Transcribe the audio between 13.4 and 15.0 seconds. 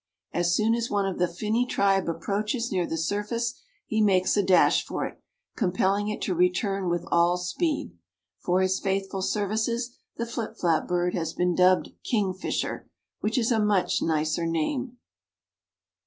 a much nicer name.